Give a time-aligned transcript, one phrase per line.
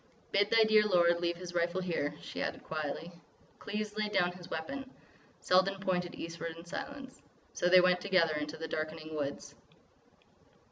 [0.31, 3.11] "Bid thy dear lord leave his rifle here," she added quietly.
[3.59, 4.89] Cleves laid down his weapon.
[5.41, 7.21] Selden pointed eastward in silence.
[7.53, 9.53] So they went together into the darkening woods.